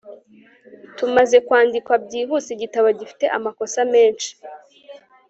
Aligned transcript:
tumaze 0.97 1.37
kwandikwa 1.47 1.93
byihuse, 2.05 2.47
igitabo 2.53 2.87
gifite 2.99 3.25
amakosa 3.37 3.79
menshi 3.93 4.29